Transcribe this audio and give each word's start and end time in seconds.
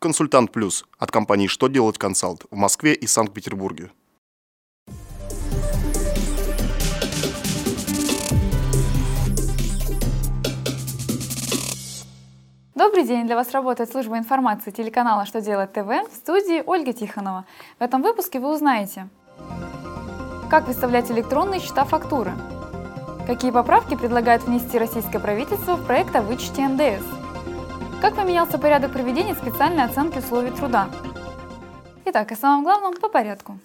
Консультант 0.00 0.52
Плюс 0.52 0.84
от 0.96 1.10
компании 1.10 1.48
«Что 1.48 1.66
делать 1.66 1.98
консалт» 1.98 2.44
в 2.52 2.56
Москве 2.56 2.94
и 2.94 3.08
Санкт-Петербурге. 3.08 3.90
Добрый 12.76 13.04
день! 13.04 13.26
Для 13.26 13.34
вас 13.34 13.50
работает 13.50 13.90
служба 13.90 14.18
информации 14.18 14.70
телеканала 14.70 15.26
«Что 15.26 15.40
делать 15.40 15.72
ТВ» 15.72 15.88
в 15.88 16.14
студии 16.14 16.62
Ольга 16.64 16.92
Тихонова. 16.92 17.44
В 17.80 17.82
этом 17.82 18.00
выпуске 18.02 18.38
вы 18.38 18.54
узнаете, 18.54 19.08
как 20.48 20.68
выставлять 20.68 21.10
электронные 21.10 21.58
счета 21.58 21.84
фактуры, 21.84 22.34
какие 23.26 23.50
поправки 23.50 23.96
предлагает 23.96 24.44
внести 24.44 24.78
российское 24.78 25.18
правительство 25.18 25.74
в 25.74 25.84
проект 25.84 26.14
о 26.14 26.22
вычете 26.22 26.68
НДС, 26.68 27.17
как 28.00 28.14
поменялся 28.14 28.58
порядок 28.58 28.92
проведения 28.92 29.34
специальной 29.34 29.84
оценки 29.84 30.18
условий 30.18 30.50
труда. 30.50 30.88
Итак, 32.04 32.32
о 32.32 32.36
самом 32.36 32.64
главном 32.64 32.94
по 32.94 33.08
порядку. 33.08 33.58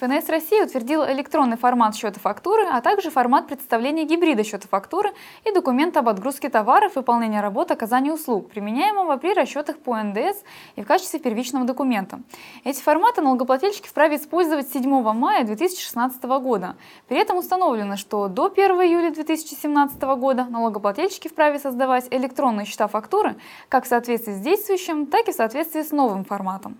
ФНС 0.00 0.30
России 0.30 0.62
утвердил 0.62 1.04
электронный 1.04 1.58
формат 1.58 1.94
счета 1.94 2.18
фактуры, 2.18 2.64
а 2.72 2.80
также 2.80 3.10
формат 3.10 3.48
представления 3.48 4.04
гибрида 4.04 4.44
счета 4.44 4.66
фактуры 4.66 5.10
и 5.44 5.52
документа 5.52 6.00
об 6.00 6.08
отгрузке 6.08 6.48
товаров, 6.48 6.96
выполнения 6.96 7.42
работ, 7.42 7.70
оказания 7.70 8.10
услуг, 8.10 8.48
применяемого 8.48 9.18
при 9.18 9.34
расчетах 9.34 9.76
по 9.76 10.02
НДС 10.02 10.38
и 10.76 10.82
в 10.82 10.86
качестве 10.86 11.20
первичного 11.20 11.66
документа. 11.66 12.20
Эти 12.64 12.80
форматы 12.80 13.20
налогоплательщики 13.20 13.88
вправе 13.88 14.16
использовать 14.16 14.68
с 14.68 14.72
7 14.72 14.88
мая 15.12 15.44
2016 15.44 16.22
года. 16.24 16.76
При 17.06 17.18
этом 17.18 17.36
установлено, 17.36 17.98
что 17.98 18.28
до 18.28 18.46
1 18.46 18.70
июля 18.80 19.10
2017 19.10 20.00
года 20.16 20.46
налогоплательщики 20.46 21.28
вправе 21.28 21.58
создавать 21.58 22.06
электронные 22.10 22.64
счета 22.64 22.88
фактуры 22.88 23.36
как 23.68 23.84
в 23.84 23.88
соответствии 23.88 24.32
с 24.32 24.40
действующим, 24.40 25.04
так 25.04 25.28
и 25.28 25.32
в 25.32 25.34
соответствии 25.34 25.82
с 25.82 25.90
новым 25.90 26.24
форматом. 26.24 26.78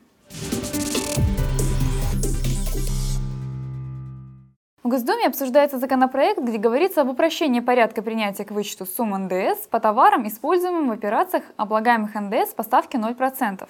В 4.82 4.88
Госдуме 4.88 5.26
обсуждается 5.26 5.76
законопроект, 5.76 6.40
где 6.40 6.56
говорится 6.56 7.02
об 7.02 7.10
упрощении 7.10 7.60
порядка 7.60 8.00
принятия 8.00 8.46
к 8.46 8.50
вычету 8.50 8.86
сумм 8.86 9.26
НДС 9.26 9.66
по 9.68 9.78
товарам, 9.78 10.26
используемым 10.26 10.88
в 10.88 10.92
операциях, 10.92 11.44
облагаемых 11.58 12.14
НДС 12.14 12.54
по 12.54 12.62
ставке 12.62 12.96
0%. 12.96 13.68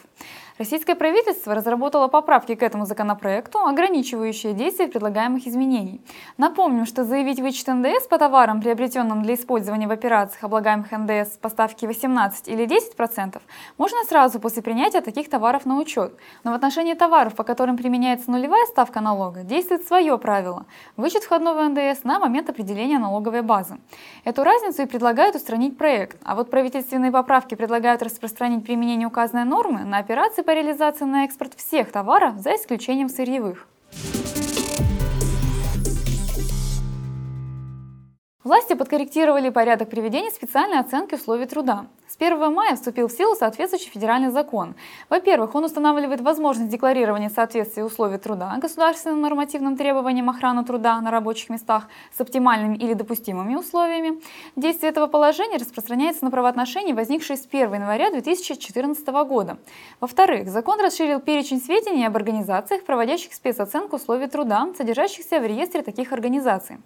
Российское 0.57 0.95
правительство 0.95 1.55
разработало 1.55 2.07
поправки 2.07 2.55
к 2.55 2.63
этому 2.63 2.85
законопроекту, 2.85 3.59
ограничивающие 3.59 4.53
действие 4.53 4.89
предлагаемых 4.89 5.49
изменений. 5.49 6.01
Напомним, 6.37 6.87
что 6.87 7.03
заявить 7.03 7.41
вычет 7.41 7.67
НДС 7.67 8.07
по 8.07 8.17
товарам, 8.19 8.61
приобретенным 8.61 9.23
для 9.23 9.35
использования 9.35 9.89
в 9.89 9.91
операциях, 9.91 10.45
облагаемых 10.45 10.93
НДС 10.93 11.39
по 11.39 11.49
ставке 11.49 11.89
18 11.89 12.47
или 12.47 12.69
10%, 12.69 13.41
можно 13.79 13.99
сразу 14.05 14.39
после 14.39 14.63
принятия 14.63 15.01
таких 15.01 15.29
товаров 15.29 15.67
на 15.67 15.79
учет. 15.79 16.15
Но 16.45 16.53
в 16.53 16.55
отношении 16.55 16.95
товаров, 16.95 17.35
по 17.35 17.43
которым 17.43 17.77
применяется 17.77 18.31
нулевая 18.31 18.67
ставка 18.67 19.01
налога, 19.01 19.43
действует 19.43 19.89
свое 19.89 20.17
правило– 20.17 20.67
вычет 21.11 21.25
входного 21.25 21.69
НДС 21.69 22.05
на 22.05 22.21
момент 22.21 22.51
определения 22.51 23.01
налоговой 23.01 23.43
базы. 23.43 23.79
Эту 24.25 24.45
разницу 24.45 24.83
и 24.83 24.87
предлагают 24.87 25.35
устранить 25.35 25.77
проект, 25.77 26.17
а 26.23 26.37
вот 26.37 26.51
правительственные 26.51 27.11
поправки 27.11 27.57
предлагают 27.57 28.01
распространить 28.01 28.65
применение 28.65 29.09
указанной 29.09 29.43
нормы 29.45 29.81
на 29.81 29.99
операции 29.99 30.43
по 30.43 30.53
реализации 30.53 31.05
на 31.07 31.25
экспорт 31.25 31.55
всех 31.57 31.91
товаров, 31.91 32.37
за 32.37 32.55
исключением 32.55 33.09
сырьевых. 33.09 33.67
Власти 38.45 38.75
подкорректировали 38.75 39.51
порядок 39.51 39.91
приведения 39.91 40.31
специальной 40.31 40.79
оценки 40.79 41.15
условий 41.15 41.47
труда. 41.47 41.87
С 42.11 42.17
1 42.19 42.53
мая 42.53 42.75
вступил 42.75 43.07
в 43.07 43.13
силу 43.13 43.37
соответствующий 43.37 43.89
федеральный 43.89 44.31
закон. 44.33 44.75
Во-первых, 45.09 45.55
он 45.55 45.63
устанавливает 45.63 46.21
возможность 46.21 46.69
декларирования 46.69 47.29
соответствия 47.29 47.85
условий 47.85 48.19
труда 48.19 48.53
государственным 48.61 49.21
нормативным 49.21 49.77
требованиям 49.77 50.29
охраны 50.29 50.65
труда 50.65 51.01
на 51.01 51.13
рабочих 51.13 51.51
местах 51.51 51.85
с 52.13 52.21
оптимальными 52.21 52.75
или 52.75 52.95
допустимыми 52.95 53.55
условиями. 53.55 54.21
Действие 54.57 54.91
этого 54.91 55.07
положения 55.07 55.57
распространяется 55.57 56.25
на 56.25 56.33
правоотношения, 56.33 56.95
возникшие 56.95 57.37
с 57.37 57.47
1 57.47 57.75
января 57.75 58.11
2014 58.11 59.07
года. 59.25 59.59
Во-вторых, 60.01 60.49
закон 60.49 60.81
расширил 60.81 61.21
перечень 61.21 61.61
сведений 61.61 62.07
об 62.07 62.17
организациях, 62.17 62.83
проводящих 62.83 63.35
спецоценку 63.35 63.97
условий 63.97 64.27
труда, 64.27 64.69
содержащихся 64.77 65.39
в 65.39 65.47
реестре 65.47 65.83
таких 65.83 66.13
организаций. 66.13 66.79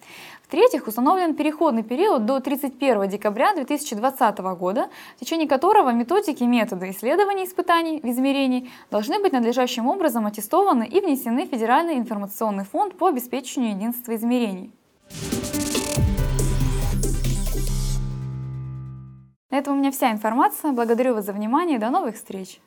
В-третьих, 0.42 0.86
установлен 0.86 1.34
переходный 1.34 1.82
период 1.82 2.26
до 2.26 2.40
31 2.40 3.08
декабря 3.08 3.54
2020 3.54 4.38
года, 4.58 4.90
в 5.16 5.20
течение 5.20 5.48
которого 5.48 5.90
методики 5.90 6.42
методы 6.44 6.90
исследований 6.90 7.44
испытаний 7.44 8.00
в 8.00 8.06
измерении 8.06 8.70
должны 8.90 9.20
быть 9.20 9.32
надлежащим 9.32 9.86
образом 9.86 10.26
аттестованы 10.26 10.86
и 10.86 11.00
внесены 11.00 11.46
в 11.46 11.50
Федеральный 11.50 11.98
информационный 11.98 12.64
фонд 12.64 12.96
по 12.96 13.08
обеспечению 13.08 13.70
единства 13.70 14.14
измерений. 14.14 14.72
На 19.50 19.58
этом 19.58 19.74
у 19.74 19.76
меня 19.76 19.92
вся 19.92 20.10
информация. 20.10 20.72
Благодарю 20.72 21.14
вас 21.14 21.26
за 21.26 21.32
внимание 21.32 21.78
до 21.78 21.90
новых 21.90 22.16
встреч! 22.16 22.60